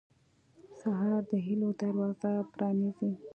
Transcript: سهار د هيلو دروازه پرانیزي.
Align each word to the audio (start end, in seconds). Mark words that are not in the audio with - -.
سهار 0.79 1.21
د 1.29 1.31
هيلو 1.45 1.69
دروازه 1.81 2.31
پرانیزي. 2.53 3.11